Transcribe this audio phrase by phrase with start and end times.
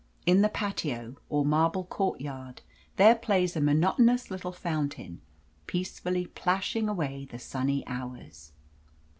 [0.25, 2.63] In the patio, or marble courtyard,
[2.95, 5.21] there plays a monotonous little fountain,
[5.67, 8.51] peacefully plashing away the sunny hours.